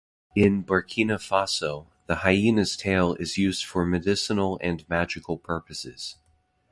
In 0.35 0.63
Burkina 0.63 1.19
Faso, 1.19 1.85
the 2.07 2.15
hyena's 2.25 2.75
tail 2.75 3.13
is 3.19 3.37
used 3.37 3.63
for 3.63 3.85
medicinal 3.85 4.57
and 4.59 4.83
magical 4.89 5.37
purposes. 5.37 6.15